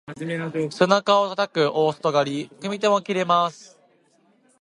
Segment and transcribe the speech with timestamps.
[0.75, 3.77] 背中をたたく大外刈り、組み手も切れます。